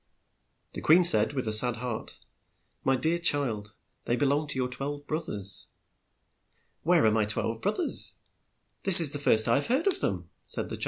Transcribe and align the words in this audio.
"Then 0.73 0.81
the 0.81 0.81
queen 0.81 1.03
said, 1.03 1.33
with 1.33 1.47
a 1.47 1.53
sad 1.53 1.75
heart, 1.75 2.17
"My 2.83 2.95
dear 2.95 3.19
child, 3.19 3.75
they 4.05 4.15
be 4.15 4.25
long 4.25 4.47
to 4.47 4.55
your 4.55 4.67
twelve 4.67 5.05
broth 5.05 5.29
ers." 5.29 5.67
"Where 6.81 7.05
are 7.05 7.11
my 7.11 7.25
twelve 7.25 7.61
brothers? 7.61 8.15
This 8.81 8.99
is 8.99 9.11
the 9.11 9.19
first 9.19 9.45
time 9.45 9.53
I 9.53 9.57
have 9.57 9.67
heard 9.67 9.85
of 9.85 9.99
them," 9.99 10.31
said 10.43 10.69
the 10.69 10.77
child. 10.77 10.79